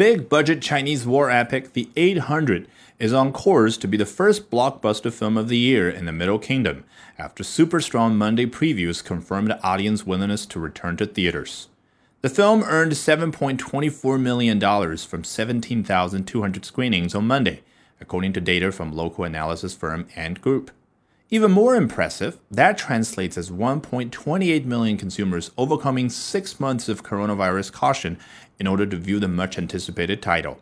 big 0.00 0.30
budget 0.30 0.62
Chinese 0.62 1.06
war 1.06 1.30
epic, 1.30 1.74
The 1.74 1.90
800, 1.94 2.66
is 2.98 3.12
on 3.12 3.34
course 3.34 3.76
to 3.76 3.86
be 3.86 3.98
the 3.98 4.06
first 4.06 4.50
blockbuster 4.50 5.12
film 5.12 5.36
of 5.36 5.48
the 5.48 5.58
year 5.58 5.90
in 5.90 6.06
the 6.06 6.10
Middle 6.10 6.38
Kingdom, 6.38 6.84
after 7.18 7.44
super 7.44 7.82
strong 7.82 8.16
Monday 8.16 8.46
previews 8.46 9.04
confirmed 9.04 9.54
audience 9.62 10.06
willingness 10.06 10.46
to 10.46 10.58
return 10.58 10.96
to 10.96 11.04
theaters. 11.04 11.68
The 12.22 12.30
film 12.30 12.62
earned 12.62 12.92
$7.24 12.92 14.18
million 14.18 14.58
from 14.96 15.22
17,200 15.22 16.64
screenings 16.64 17.14
on 17.14 17.26
Monday, 17.26 17.60
according 18.00 18.32
to 18.32 18.40
data 18.40 18.72
from 18.72 18.92
local 18.92 19.24
analysis 19.24 19.74
firm 19.74 20.08
Ant 20.16 20.40
Group. 20.40 20.70
Even 21.32 21.52
more 21.52 21.76
impressive, 21.76 22.38
that 22.50 22.76
translates 22.76 23.38
as 23.38 23.52
1.28 23.52 24.64
million 24.64 24.96
consumers 24.96 25.52
overcoming 25.56 26.08
six 26.08 26.58
months 26.58 26.88
of 26.88 27.04
coronavirus 27.04 27.70
caution 27.70 28.18
in 28.58 28.66
order 28.66 28.84
to 28.84 28.96
view 28.96 29.20
the 29.20 29.28
much 29.28 29.56
anticipated 29.56 30.20
title. 30.20 30.60